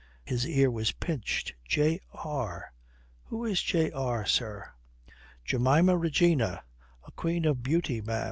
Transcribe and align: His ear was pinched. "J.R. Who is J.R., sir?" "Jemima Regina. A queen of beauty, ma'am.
His 0.25 0.47
ear 0.49 0.71
was 0.71 0.93
pinched. 0.93 1.53
"J.R. 1.63 2.73
Who 3.25 3.45
is 3.45 3.61
J.R., 3.61 4.25
sir?" 4.25 4.71
"Jemima 5.45 5.95
Regina. 5.95 6.63
A 7.05 7.11
queen 7.11 7.45
of 7.45 7.61
beauty, 7.61 8.01
ma'am. 8.01 8.19